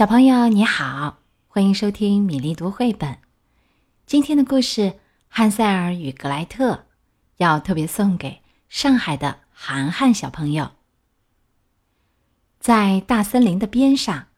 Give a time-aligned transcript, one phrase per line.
[0.00, 3.18] 小朋友你好，欢迎收听米粒读绘本。
[4.06, 4.80] 今天的故事
[5.28, 6.72] 《汉塞尔与格莱特》
[7.36, 8.40] 要特别送给
[8.70, 10.70] 上海的涵涵小朋友。
[12.58, 14.28] 在大森林的边上，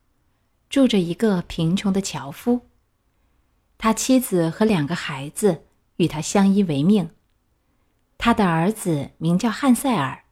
[0.68, 2.62] 住着一个贫穷的樵夫，
[3.78, 7.10] 他妻子和两个孩子与他相依为命。
[8.18, 10.24] 他的儿子名叫汉塞尔，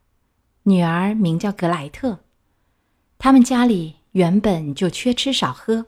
[0.65, 2.25] 女儿名叫格莱特。
[3.17, 4.00] 他们家里。
[4.13, 5.87] 原本就缺吃少喝，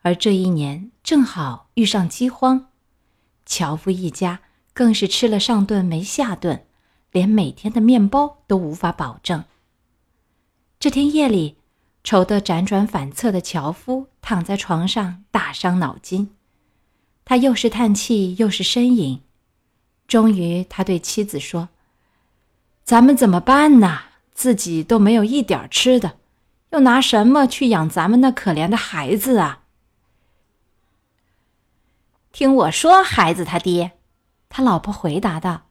[0.00, 2.68] 而这一年正好遇上饥荒，
[3.44, 4.40] 樵夫一家
[4.72, 6.64] 更是吃了上顿没下顿，
[7.12, 9.44] 连每天的面包都无法保证。
[10.78, 11.56] 这天夜里，
[12.02, 16.34] 愁得辗转反侧的樵夫躺在床上大伤脑筋，
[17.26, 19.20] 他又是叹气又是呻吟，
[20.08, 21.68] 终于他对妻子说
[22.82, 24.00] ：“咱们怎么办呢？
[24.32, 26.16] 自己都没有一点吃的。”
[26.70, 29.60] 又拿什么去养咱们那可怜的孩子啊？
[32.32, 33.92] 听我说，孩子他爹，
[34.48, 35.62] 他老婆回答道：“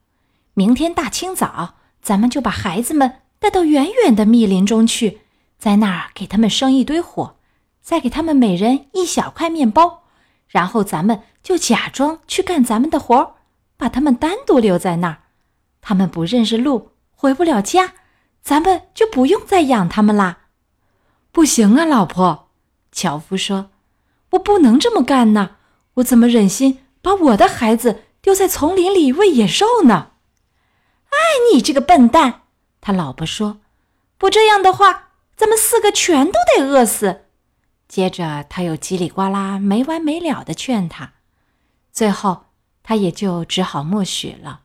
[0.54, 5.22] 明天大清早，咱们就把孩子们带到远远的密林中去，
[5.58, 7.38] 在那儿给他们生一堆火，
[7.82, 10.04] 再给他们每人一小块面包，
[10.50, 13.38] 然后咱们就假装去干咱们的活，
[13.78, 15.24] 把他们单独留在那儿。
[15.80, 17.94] 他们不认识路，回不了家，
[18.42, 20.39] 咱们就不用再养他们啦。”
[21.40, 22.50] 不行啊，老婆，
[22.92, 23.72] 樵夫说
[24.32, 25.56] ：“我不能这么干呢，
[25.94, 30.12] 我怎么忍心把我的孩子丢在丛林里喂野兽呢？”
[31.08, 31.18] 哎，
[31.54, 32.42] 你这个笨蛋！
[32.82, 33.62] 他老婆说
[34.20, 37.22] ：“不这样的话，咱们四个全都得饿死。”
[37.88, 41.14] 接着他又叽里呱啦没完没了的劝他，
[41.94, 42.48] 最后
[42.84, 44.64] 他也就只好默许了。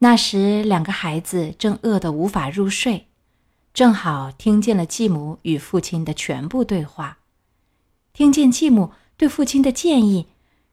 [0.00, 3.08] 那时，两个孩子正饿得无法入睡。
[3.74, 7.16] 正好听见了继母与父亲的全部对话，
[8.12, 10.26] 听见继母对父亲的建议，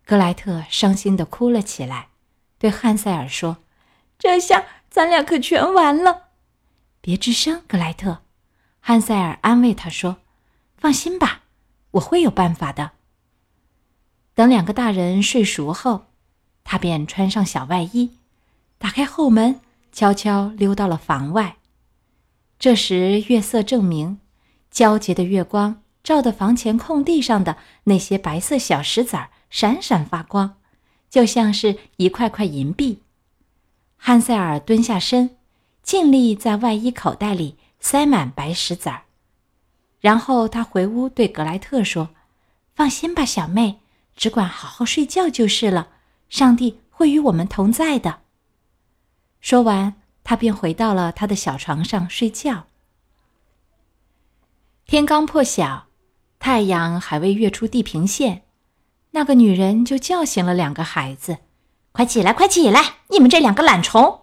[0.06, 2.10] 格莱特伤心的哭了起来，
[2.58, 3.58] 对汉塞尔说
[4.20, 6.24] ：“这下咱俩可全完了。”
[7.00, 8.20] 别吱声，格莱特。
[8.82, 10.18] 汉塞尔安慰他说
[10.76, 11.44] ：“放心吧，
[11.92, 12.92] 我会有办法的。”
[14.36, 16.08] 等两个大人睡熟后，
[16.66, 18.18] 他便穿上小外衣，
[18.78, 19.62] 打开后门，
[19.94, 21.59] 悄悄溜到了房外。
[22.60, 24.20] 这时月色正明，
[24.70, 27.56] 皎洁的月光照得房前空地上的
[27.86, 30.58] 那些白色小石子儿闪闪发光，
[31.10, 33.02] 就像是一块块银币。
[33.96, 35.38] 汉塞尔蹲下身，
[35.84, 39.04] 尽力在外衣口袋里塞满白石子儿，
[40.02, 42.10] 然后他回屋对格莱特说
[42.76, 43.80] ：“放心吧，小妹，
[44.18, 45.92] 只管好好睡觉就是了，
[46.28, 48.20] 上帝会与我们同在的。”
[49.40, 49.99] 说完。
[50.24, 52.66] 他便回到了他的小床上睡觉。
[54.86, 55.86] 天刚破晓，
[56.40, 58.44] 太阳还未跃出地平线，
[59.12, 61.38] 那个女人就叫醒了两个孩子
[61.92, 62.96] ：“快起来，快起来！
[63.10, 64.22] 你们这两个懒虫！”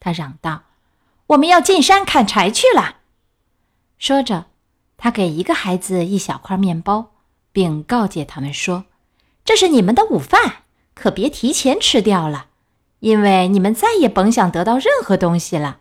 [0.00, 0.62] 她嚷道
[1.28, 2.98] ：“我们要进山砍柴去了。”
[3.98, 4.46] 说着，
[4.96, 7.12] 她给一个孩子一小块面包，
[7.52, 8.86] 并告诫他们说
[9.44, 10.64] ：“这是你们的午饭，
[10.94, 12.46] 可别提前吃掉了。”
[13.00, 15.80] 因为你们再也甭想得到任何东西了。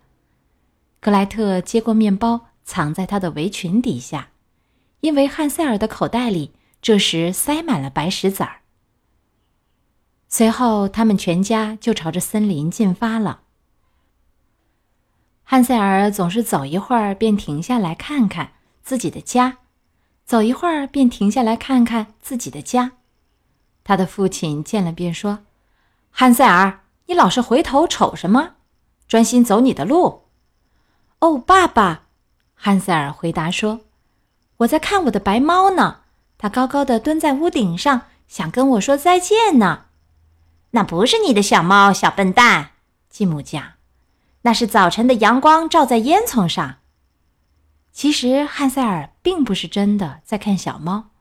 [0.99, 4.29] 格莱特接过面包，藏在他的围裙底下，
[5.01, 8.61] 因为汉塞尔的口袋里这时塞满了白石子儿。
[10.27, 13.41] 随后，他们全家就朝着森林进发了。
[15.43, 19.59] 汉塞尔总是走一会儿便停下来看看自己的家，
[20.25, 22.93] 走一会儿便停下来看看自己的家。
[23.83, 25.45] 他的父亲见了便说
[26.09, 28.55] ：“汉塞尔。”你老是回头瞅什么？
[29.07, 30.23] 专心走你的路。
[31.19, 32.05] 哦，爸爸，
[32.55, 33.81] 汉塞尔回答说
[34.57, 36.01] ：“我在看我的白猫呢，
[36.38, 39.85] 它高高的蹲在屋顶上，想跟我说再见呢。”
[40.71, 42.71] 那不是你的小猫，小笨蛋，
[43.07, 43.73] 继母讲
[44.41, 46.77] ：“那是早晨的阳光照在烟囱上。”
[47.93, 51.11] 其实汉塞尔并不是真的在看小猫，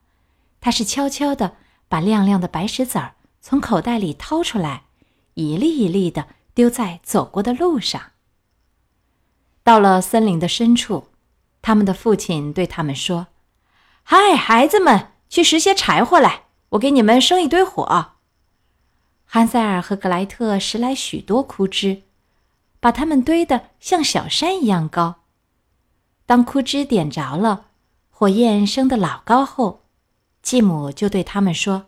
[0.59, 1.55] 他是悄悄的
[1.87, 4.84] 把亮亮的白石子儿从口袋里掏出来。
[5.35, 8.01] 一粒一粒的丢在走过的路上。
[9.63, 11.07] 到了森林的深处，
[11.61, 13.27] 他们的父亲对他们说
[14.03, 18.13] ：“嗨，孩子们，去拾些柴火来，我给你们生一堆火。”
[19.25, 22.03] 汉塞尔和格莱特拾来许多枯枝，
[22.79, 25.15] 把它们堆得像小山一样高。
[26.25, 27.65] 当枯枝点着了，
[28.09, 29.81] 火焰升得老高后，
[30.41, 31.87] 继母就对他们说：“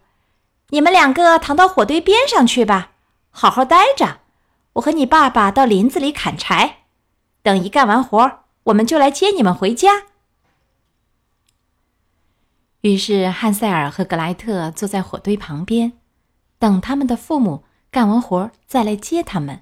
[0.69, 2.93] 你们两个躺到火堆边上去吧。”
[3.39, 4.21] 好好待着，
[4.73, 6.77] 我和你爸爸到林子里砍柴，
[7.43, 10.07] 等一干完活，我们就来接你们回家。
[12.81, 15.93] 于是汉塞尔和格莱特坐在火堆旁边，
[16.57, 19.61] 等他们的父母干完活再来接他们。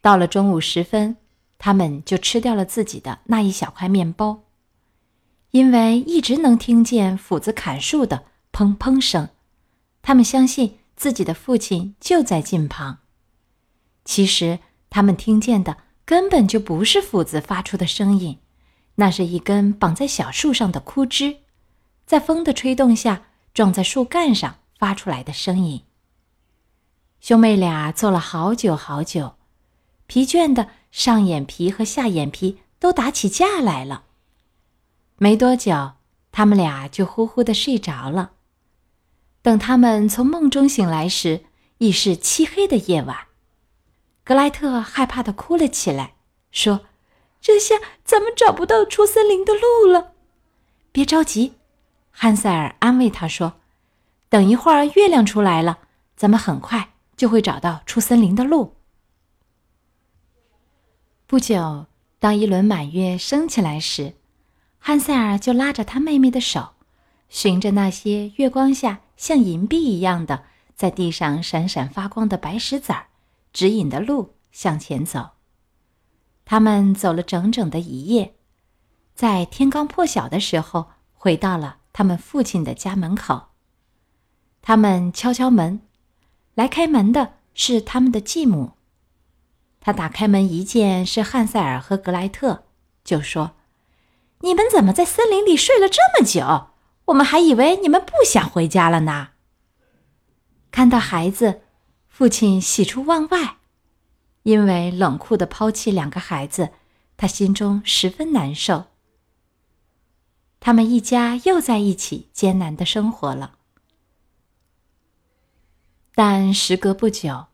[0.00, 1.16] 到了中午时分，
[1.58, 4.42] 他们就吃掉了自己的那一小块面包，
[5.50, 9.30] 因为一直能听见斧子砍树的砰砰声，
[10.00, 12.98] 他们相信自己的父亲就在近旁。
[14.04, 18.38] 其实他们听见的根本就不是斧子发出的声音，
[18.94, 21.38] 那是一根绑在小树上的枯枝。
[22.06, 25.82] 在风的吹动下，撞在树干上发出来的声音。
[27.18, 29.34] 兄妹俩坐了好久好久，
[30.06, 34.04] 疲倦的上眼皮和下眼皮都打起架来了。
[35.16, 35.94] 没多久，
[36.30, 38.34] 他们俩就呼呼的睡着了。
[39.42, 41.44] 等他们从梦中醒来时，
[41.78, 43.26] 已是漆黑的夜晚。
[44.24, 46.14] 格莱特害怕的哭了起来，
[46.52, 46.82] 说
[47.42, 47.74] ：“这下
[48.04, 50.12] 咱们找不到出森林的路了。”
[50.92, 51.54] 别着急。
[52.12, 53.54] 汉塞尔安慰他说
[54.30, 55.80] ：“等一会儿月亮出来了，
[56.14, 58.76] 咱们很快就会找到出森林的路。”
[61.26, 61.86] 不久，
[62.20, 64.14] 当一轮满月升起来时，
[64.78, 66.71] 汉塞尔就拉着他妹妹的手，
[67.32, 70.44] 循着那些月光下像银币一样的
[70.74, 73.06] 在地上闪闪发光的白石子儿
[73.54, 75.30] 指引的路向前走。
[76.44, 78.34] 他们走了整整的一夜，
[79.14, 81.78] 在天刚破晓的时候回到了。
[81.94, 83.48] 他们父亲的家门口，
[84.62, 85.82] 他们敲敲门，
[86.54, 88.72] 来开门的是他们的继母。
[89.78, 92.64] 他打开门一见是汉塞尔和格莱特，
[93.04, 93.52] 就说
[94.40, 96.71] ：“你们怎么在森林里睡了这么久？
[97.06, 99.30] 我们还以为你们不想回家了呢。”
[100.70, 101.62] 看到孩子，
[102.08, 103.56] 父亲喜出望外，
[104.42, 106.70] 因为冷酷的抛弃两个孩子，
[107.16, 108.86] 他心中十分难受。
[110.60, 113.56] 他们一家又在一起艰难的生活了，
[116.14, 117.46] 但时隔不久，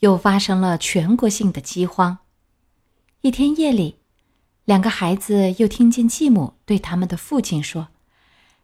[0.00, 2.18] 又发生了全国性的饥荒。
[3.22, 3.98] 一天夜里，
[4.66, 7.88] 两个孩子又听见继母对他们的父亲说：“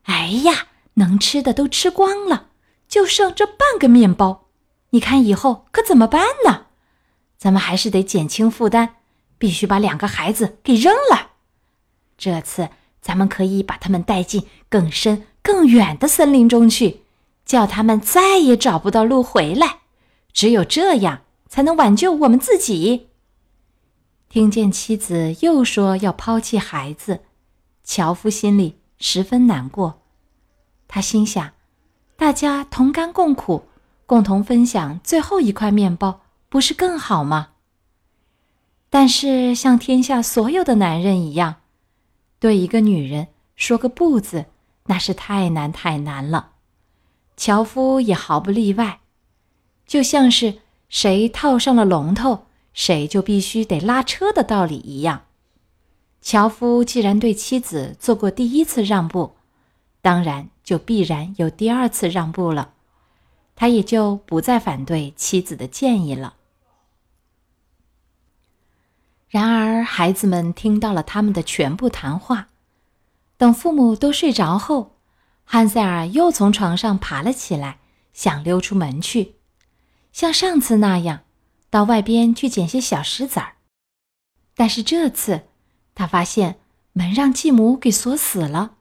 [0.04, 2.48] 哎呀，能吃的都吃光了，
[2.88, 4.48] 就剩这半个面包，
[4.90, 6.66] 你看以后可怎么办呢？
[7.38, 8.96] 咱们还是得减轻负担，
[9.38, 11.32] 必须把两个孩子给扔了。
[12.16, 12.70] 这次。”
[13.02, 17.00] 咱们可以把他们带进更深、更远的森林中去，
[17.46, 19.78] 叫他们再也找不到路回来。
[20.34, 23.08] 只有这样，才能挽救我们自己。
[24.28, 27.20] 听见妻子又说要抛弃孩子，
[27.82, 30.02] 樵夫心里十分难过。
[30.86, 31.52] 他心想：
[32.16, 33.64] 大家同甘共苦，
[34.06, 37.48] 共同分享最后一块面包，不是更好吗？
[38.88, 41.56] 但是，像天下所有的男人一样。
[42.38, 44.46] 对一个女人说个不字，
[44.86, 46.52] 那是太难太难了。
[47.36, 49.00] 樵夫也毫不例外，
[49.86, 50.58] 就像是
[50.88, 55.26] 谁套上了龙头，谁就必须得拉车的道理一样。
[56.20, 59.36] 樵夫既然对妻子做过第一次让步，
[60.02, 62.74] 当然就必然有第二次让步了，
[63.56, 66.34] 他也就不再反对妻子的建议了。
[69.28, 72.48] 然而，孩子们听到了他们的全部谈话。
[73.36, 74.96] 等父母都睡着后，
[75.44, 77.78] 汉塞尔又从床上爬了起来，
[78.12, 79.36] 想溜出门去，
[80.12, 81.20] 像上次那样
[81.70, 83.54] 到外边去捡些小石子儿。
[84.54, 85.44] 但是这次，
[86.00, 86.56] 他发现
[86.94, 88.76] 门让继母给锁死了。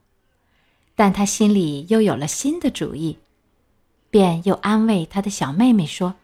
[0.94, 3.18] 但他心里又有了新的主意，
[4.08, 6.14] 便又安慰他的小妹妹说：“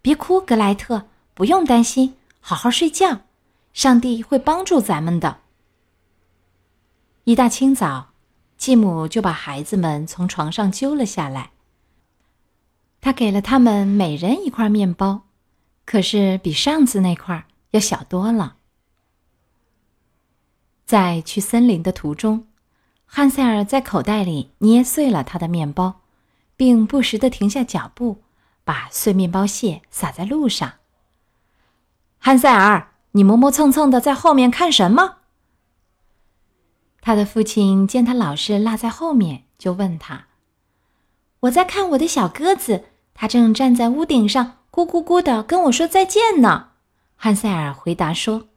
[0.00, 3.20] 别哭，格莱特，不用担心，好好睡觉。”
[3.74, 5.40] 上帝会帮助咱们的。
[7.24, 8.12] 一大清早，
[8.56, 11.50] 继母就把孩子们从床上揪了下来。
[13.02, 15.24] 他给了他们每人一块面包，
[15.84, 18.56] 可是比上次那块要小多了。
[20.88, 22.46] 在去森林的途中，
[23.04, 26.00] 汉塞尔在口袋里捏碎了他的面包，
[26.56, 28.22] 并不时的停下脚步，
[28.64, 30.72] 把碎面包屑撒在路上。
[32.18, 32.88] 汉塞尔。
[33.12, 35.16] 你磨磨蹭蹭的在后面看什么？
[37.00, 40.26] 他的父亲见他老是落在后面，就问他
[41.40, 46.68] ：“我在看我的小鸽子，它正站在屋顶上，咕咕咕的跟我说再见呢。”
[47.16, 48.48] 汉塞尔回答说：“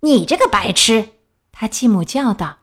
[0.00, 1.08] 你这个白痴！”
[1.52, 2.58] 他继母叫道：“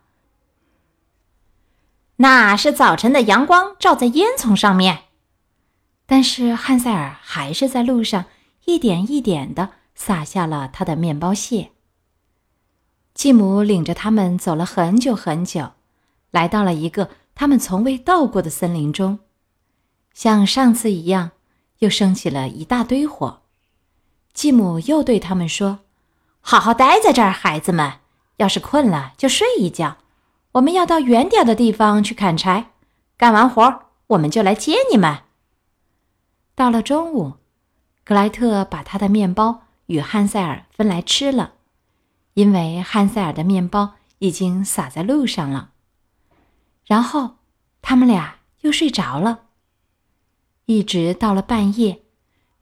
[2.18, 5.04] 那是早晨的阳光照在烟囱上面。”
[6.06, 8.26] 但是汉塞尔还是在路上
[8.66, 9.76] 一点一点的。
[10.00, 11.72] 撒下了他的面包屑。
[13.14, 15.74] 继母领着他们走了很久很久，
[16.32, 19.20] 来到了一个他们从未到过的森林中，
[20.14, 21.32] 像上次一样，
[21.80, 23.42] 又升起了一大堆火。
[24.32, 25.80] 继母又对他们说
[26.40, 27.96] ：“好好待在这儿，孩子们，
[28.40, 29.98] 要是困了就睡一觉。
[30.54, 32.72] 我们要到远点的地方去砍柴，
[33.16, 35.20] 干完活我们就来接你们。”
[36.56, 37.36] 到了中午，
[38.04, 41.54] 格莱特把他的面包与汉塞尔分来吃了，
[42.34, 45.72] 因为汉塞尔的面包已经洒在路上了。
[46.86, 47.36] 然后
[47.82, 49.44] 他们俩又睡着了，
[50.66, 52.02] 一直到了半夜，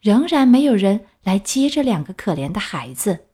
[0.01, 3.26] 仍然没有人来接这两个可怜的孩子。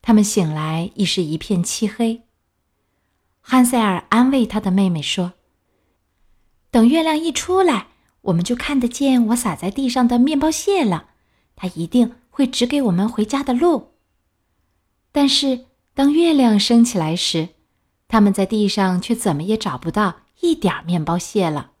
[0.00, 2.22] 他们醒来已是一片漆黑。
[3.40, 5.34] 汉塞尔安慰他的妹妹说
[6.70, 7.88] ：“等月亮一出来，
[8.22, 11.10] 我们就看得见我洒在地上的面包屑了。
[11.56, 13.92] 它一定会指给我们回家的路。”
[15.10, 15.64] 但是
[15.94, 17.48] 当月亮升起来时，
[18.06, 21.72] 他们在地上却怎么也找不到一点面包屑了。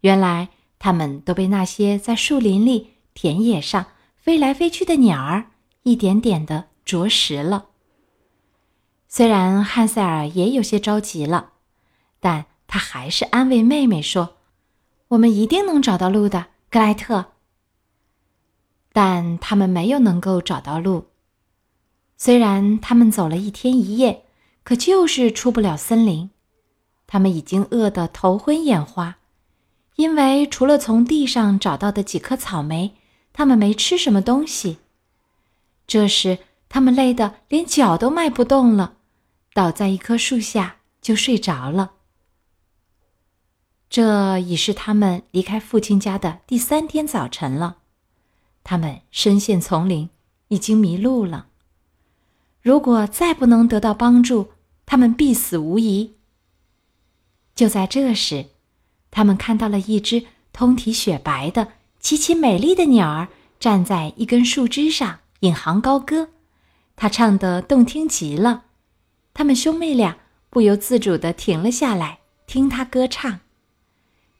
[0.00, 3.86] 原来他们都被那些在树林里、田野上
[4.16, 5.50] 飞来飞去的鸟儿
[5.84, 7.66] 一点点的啄食了。
[9.06, 11.52] 虽然汉塞尔也有些着急了，
[12.18, 14.38] 但他还是安慰妹妹说
[15.08, 17.32] ：“我们一定能找到路的，格莱特。”
[18.92, 21.08] 但他们没有能够找到路。
[22.16, 24.24] 虽然他们走了一天一夜。
[24.64, 26.28] 可就是出不了森林，
[27.06, 29.16] 他们已经饿得头昏眼花，
[29.96, 32.94] 因为除了从地上找到的几颗草莓，
[33.32, 34.76] 他们没吃什么东西。
[35.86, 38.96] 这时，他们累得连脚都迈不动了，
[39.54, 41.92] 倒在一棵树下就睡着了。
[43.88, 47.78] 这已是他们离开父亲家的第三天早晨了，
[48.62, 50.10] 他们深陷丛林，
[50.48, 51.46] 已经迷路了。
[52.60, 54.50] 如果再不能得到帮助，
[54.84, 56.16] 他们必死无疑。
[57.54, 58.50] 就在这时，
[59.10, 66.28] 他们看到了一只通体雪白的、极其美丽的鸟儿站在一根树枝上，引吭高歌。
[67.00, 68.64] 它唱得动听极了，
[69.32, 70.18] 他们兄妹俩
[70.50, 73.38] 不由自主地停了下来，听它歌唱。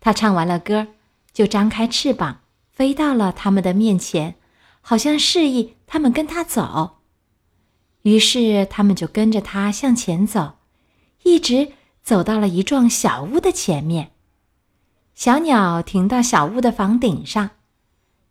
[0.01, 0.89] 它唱完了歌，
[1.33, 2.41] 就张开翅膀
[2.73, 4.35] 飞到了他们的面前，
[4.81, 6.97] 好像示意他们跟它走。
[8.03, 10.59] 于是他们就跟着他向前走，
[11.23, 11.73] 一直
[12.03, 14.11] 走到了一幢小屋的前面。
[15.15, 17.51] 小鸟停到小屋的房顶上，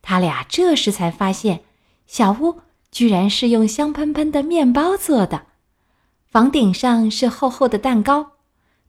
[0.01, 1.63] 他俩这时才发现，
[2.07, 2.61] 小屋
[2.97, 5.45] 居然是用香喷喷的面包做的，
[6.31, 8.31] 房顶上是厚厚的蛋糕，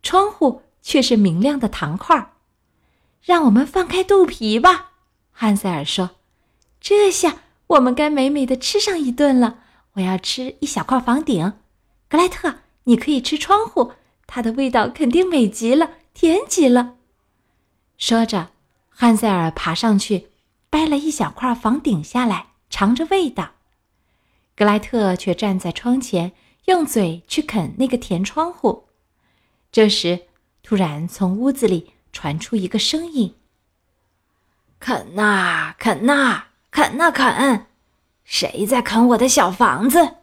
[0.03, 2.33] 窗户却是明亮的糖块。
[3.21, 4.93] 让我们放开肚皮吧，
[5.31, 6.13] 汉塞尔说
[6.81, 9.59] ：“这下我们该美美的吃上一顿了。”
[9.93, 11.53] 我要吃一小块房顶，
[12.09, 13.93] 格莱特，你可以吃窗户，
[14.27, 16.95] 它的味道肯定美极了，甜极了。
[17.99, 18.53] 说着，
[18.89, 20.31] 汉塞尔爬上去，
[20.71, 23.51] 掰了一小块房顶下来，尝着味道。
[24.59, 26.33] 格莱特却站在窗前，
[26.65, 28.89] 用嘴去啃那个甜窗户。
[29.71, 30.23] 这时，
[30.65, 33.37] 突然从屋子里传出一个声音
[34.81, 37.67] ：“啃呐，啃呐，啃呐，啃！”
[38.27, 40.17] 谁在啃我的小房子？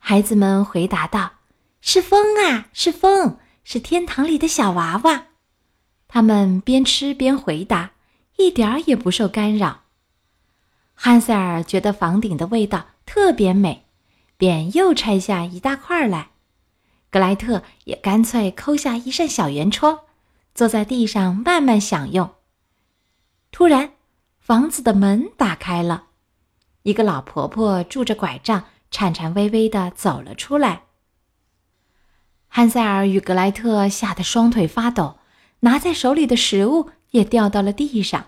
[0.00, 1.34] 孩子们回答道
[1.80, 5.26] ：“是风啊，是风，是天堂里的小娃娃。”
[6.08, 7.92] 他们边吃边回答，
[8.36, 9.82] 一点儿也不受干扰。
[10.94, 13.86] 汉塞尔觉得房顶的味道特别美，
[14.36, 16.30] 便又拆下一大块来。
[17.10, 20.00] 格莱特也干脆抠下一扇小圆窗，
[20.54, 22.34] 坐在地上慢慢享用。
[23.52, 23.92] 突然，
[24.40, 26.06] 房子的门打开了。
[26.82, 30.82] 一个老婆婆拄着拐杖，颤颤巍巍地走了出来。
[32.48, 35.18] 汉塞尔与格莱特吓得双腿发抖，
[35.60, 38.26] 拿在手里的食物也掉到了地上。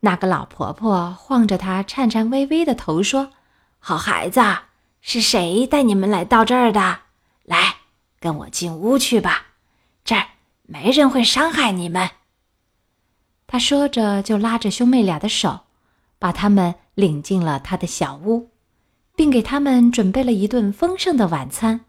[0.00, 3.30] 那个老婆婆晃着她颤颤巍巍的头说
[3.78, 4.40] ：“好孩子，
[5.00, 7.00] 是谁带你们来到这儿的？
[7.44, 7.76] 来，
[8.20, 9.46] 跟我进屋去吧，
[10.04, 10.26] 这儿
[10.62, 12.10] 没人会伤害你们。”
[13.46, 15.60] 他说着，就拉着兄妹俩的手，
[16.18, 16.74] 把他们。
[16.98, 18.50] 领进了他的小屋，
[19.14, 21.82] 并给他们准备了一顿丰盛的晚餐，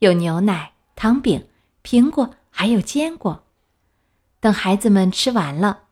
[0.00, 1.46] 有牛奶、糖饼、
[1.84, 3.44] 苹果，还有坚果。
[4.40, 5.82] 等孩子们吃完了，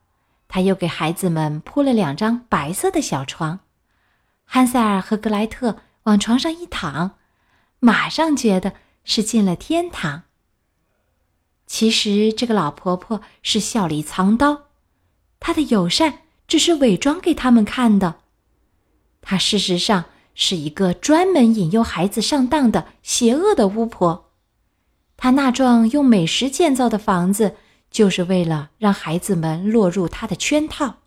[0.49, 3.61] 他又给孩子们铺了两张白色的小床。
[4.51, 7.19] 汉塞尔和格莱特往床上一躺，
[7.77, 10.23] 马上觉得是进了天堂。
[11.67, 14.63] 其实这个老婆婆是笑里藏刀，
[15.39, 18.21] 她的友善只是伪装给他们看的。
[19.21, 24.31] 她事实上是一个专门引诱孩子上当的邪恶的巫婆。
[25.15, 27.55] 她那幢用美食建造的房子，
[27.91, 30.98] 就是为了让孩子们落入她的圈套。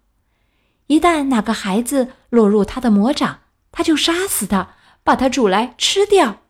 [0.92, 3.38] 一旦哪个孩子落入他的魔掌，
[3.70, 6.40] 他就杀死他，把他煮来吃掉。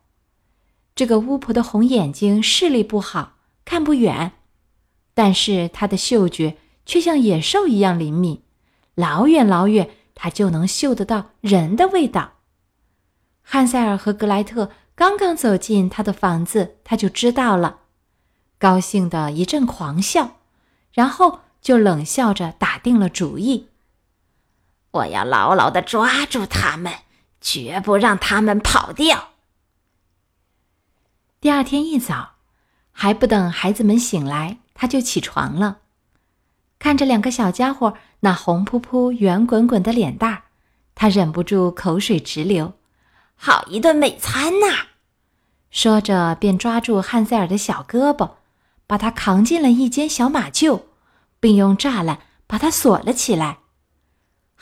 [0.97, 3.35] 这个巫婆的红眼睛视力不好，
[3.65, 4.33] 看不远，
[5.15, 8.43] 但是她的嗅觉却像野兽一样灵敏，
[8.97, 12.33] 老远老远，她就能嗅得到人的味道。
[13.43, 17.83] 汉塞尔和格莱特刚刚走进他的房子，他就知道了，
[18.59, 20.39] 高兴的一阵狂笑，
[20.93, 23.69] 然后就冷笑着打定了主意
[24.93, 26.93] ：“我要牢牢的抓住他们，
[27.41, 29.31] 绝不让他们跑掉。”
[31.41, 32.37] 第二天一早，
[32.93, 35.79] 还不等孩子们醒来，他就起床了。
[36.79, 40.43] 看着两个小家伙那红扑扑、圆滚滚的脸蛋儿，
[40.95, 42.75] 他忍不住口水直流。
[43.35, 44.89] 好一顿美餐呐！
[45.71, 48.33] 说着，便抓住汉塞尔的小胳膊，
[48.87, 50.83] 把他扛进了一间小马厩，
[51.41, 53.59] 并用栅栏把他锁了起来。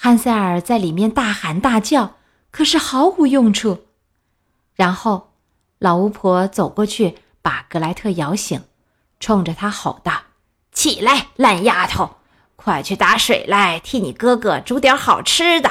[0.03, 2.15] 汉塞尔在里面大喊大叫，
[2.51, 3.85] 可是毫无用处。
[4.75, 5.29] 然后。
[5.79, 8.65] 老巫婆走过去，把格莱特摇醒，
[9.19, 10.13] 冲着他吼道
[10.73, 12.17] ：“起来，烂丫头，
[12.57, 15.71] 快去打水来，替你哥哥煮点好吃的。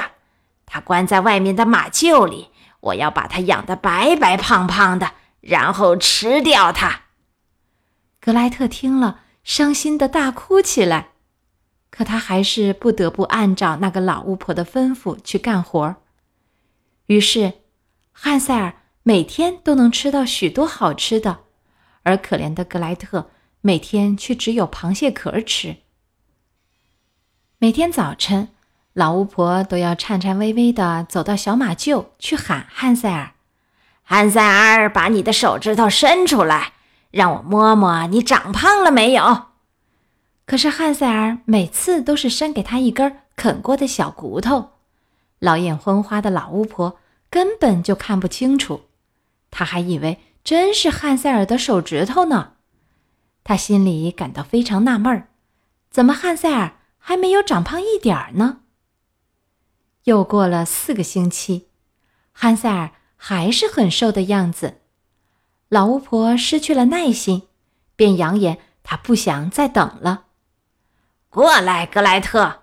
[0.66, 7.02] 他关在外面的马厩里，我要把他养得白白胖胖的，然后吃掉他。”
[8.20, 11.09] 格莱特听了，伤心的大哭起来。
[12.00, 15.96] 可他还是不得不按照那个老巫婆的吩咐去干活。
[17.08, 17.52] 于是，
[18.10, 18.76] 汉塞尔。
[19.02, 21.40] 每天都能吃到许多好吃的，
[22.04, 23.30] 而可怜的格莱特
[23.60, 25.76] 每天却只有螃蟹壳吃。
[27.58, 28.48] 每天早晨，
[28.94, 33.32] 老巫婆都要颤颤巍巍地走到小马厩去喊汉塞尔
[34.04, 36.72] ：“汉塞尔，把你的手指头伸出来，
[37.10, 39.46] 让我摸摸你长胖了没有。”
[40.50, 44.70] 可是汉塞尔每次都是伸给他一根啃过的小骨头，
[45.38, 46.98] 老眼昏花的老巫婆
[47.30, 48.80] 根本就看不清楚。
[49.52, 52.54] 他还以为真是汉塞尔的手指头呢，
[53.44, 55.28] 他心里感到非常纳闷儿：
[55.88, 58.62] 怎么汉塞尔还没有长胖一点儿呢？
[60.02, 61.68] 又过了四个星期，
[62.32, 64.78] 汉塞尔还是很瘦的样子。
[65.68, 67.42] 老巫婆失去了耐心，
[67.94, 70.24] 便扬言她不想再等了。
[71.30, 72.62] 过来，格莱特，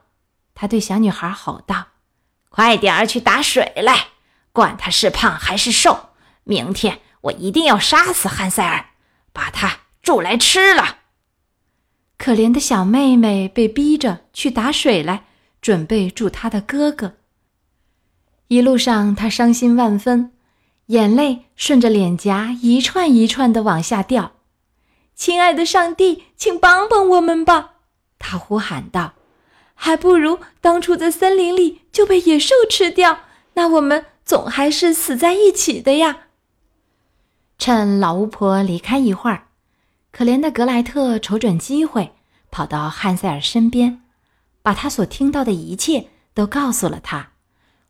[0.53, 1.88] 他对小女孩吼道
[2.49, 4.08] ：“快点儿去打水来，
[4.51, 6.10] 管他是胖还是瘦。”
[6.43, 8.88] 明天我一定要杀死汉塞尔，
[9.32, 10.97] 把他煮来吃了。
[12.17, 15.25] 可怜的小妹妹被逼着去打水来，
[15.62, 17.13] 准备煮她的哥哥。
[18.47, 20.34] 一路上，她伤心万分，
[20.88, 24.34] 眼泪顺着脸颊一串一串的往下掉。
[25.15, 27.75] 亲爱的上帝，请帮帮我们吧！
[28.19, 29.13] 她呼喊道
[29.73, 33.19] ：“还不如当初在森林里就被野兽吃掉，
[33.53, 36.23] 那我们总还是死在一起的呀。”
[37.60, 39.47] 趁老巫婆离开一会儿，
[40.12, 42.13] 可怜的格莱特瞅准机会，
[42.51, 44.03] 跑到汉塞尔身边，
[44.62, 47.32] 把他所听到的一切都告诉了他。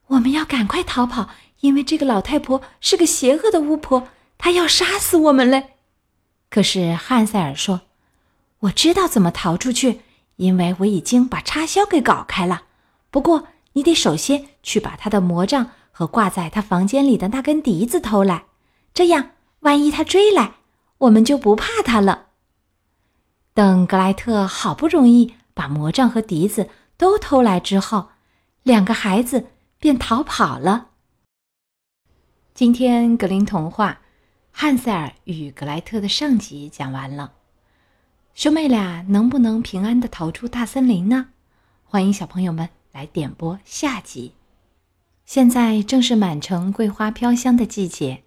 [0.08, 5.74] 我们要赶快逃跑，因为这个老太婆是个邪恶的巫婆，她要杀死我们嘞。
[6.50, 7.82] 可是汉塞尔说
[8.60, 10.00] ：“我知道怎么逃出去，
[10.38, 12.64] 因为我已经把插销给搞开了。
[13.12, 18.46] 不过你得首先去把他的魔杖和挂在他房间里的那根笛子偷来，
[18.94, 20.54] 这样。”万一他追来，
[21.00, 22.28] 我们就不怕他了。
[23.56, 28.10] 等格莱特好不容易把魔杖和笛子都偷来之后，
[28.62, 29.48] 两个孩子
[29.80, 30.90] 便逃跑了。
[32.54, 33.94] 今天格林童话
[34.52, 37.34] 《汉塞尔与格莱特》的上集讲完了，
[38.38, 41.30] 兄妹俩能不能平安的逃出大森林呢？
[41.84, 44.34] 欢迎小朋友们来点播下集。
[45.26, 48.22] 现在正是满城桂花飘香的季节。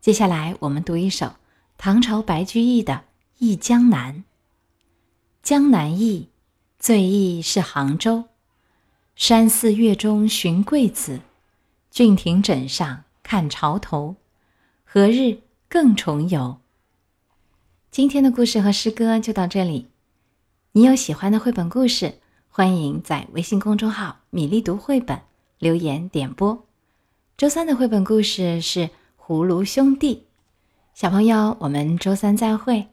[0.00, 1.34] 接下来，我们读一首
[1.76, 2.94] 唐朝白居易的
[3.36, 4.14] 《忆江南》。
[5.42, 6.30] 江南忆，
[6.78, 8.24] 最忆是杭州。
[9.14, 11.20] 山寺月中寻桂子，
[11.90, 14.16] 郡亭枕上看潮头。
[14.84, 16.60] 何日更重游？
[17.94, 19.86] 今天的故事和诗歌就到这里。
[20.72, 22.14] 你有喜欢的绘本故事，
[22.48, 25.20] 欢迎在微信公众号“米粒读绘本”
[25.60, 26.66] 留言点播。
[27.36, 28.90] 周三的绘本故事是。
[29.16, 30.26] 葫芦兄弟，
[30.92, 32.88] 小朋友，我们周三再会。